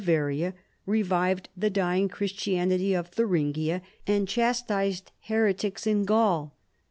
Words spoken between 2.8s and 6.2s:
of Thuringia, and cliastised heretics in